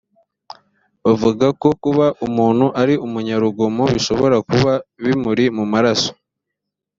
bavuga 1.03 1.45
ko 1.61 1.69
kuba 1.83 2.05
umuntu 2.27 2.65
ari 2.81 2.95
umunyarugomo 3.05 3.83
bishobora 3.93 4.37
kuba 4.49 4.71
bimuri 5.03 5.45
mu 5.57 5.65
maraso 5.73 6.11